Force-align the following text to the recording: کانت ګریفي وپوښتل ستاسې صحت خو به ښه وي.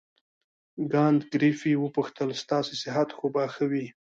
کانت 0.91 1.21
ګریفي 1.33 1.73
وپوښتل 1.77 2.29
ستاسې 2.43 2.73
صحت 2.83 3.09
خو 3.17 3.25
به 3.33 3.43
ښه 3.53 3.65
وي. 3.71 3.85